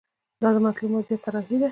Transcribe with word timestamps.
دا 0.41 0.49
د 0.55 0.57
مطلوب 0.65 0.91
وضعیت 0.95 1.21
طراحي 1.25 1.57
ده. 1.61 1.69